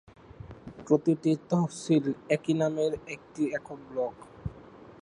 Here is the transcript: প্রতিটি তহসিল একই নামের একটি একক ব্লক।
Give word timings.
প্রতিটি 0.85 1.31
তহসিল 1.49 2.05
একই 2.35 2.53
নামের 2.61 2.91
একটি 3.15 3.43
একক 3.57 3.79
ব্লক। 3.89 4.15